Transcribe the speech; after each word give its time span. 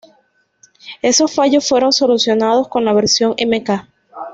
Esos 1.03 1.31
fallos 1.31 1.69
fueron 1.69 1.93
solucionados 1.93 2.67
con 2.69 2.83
la 2.83 2.91
versión 2.93 3.35
Mk. 3.37 3.87